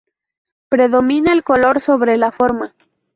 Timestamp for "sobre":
1.79-2.17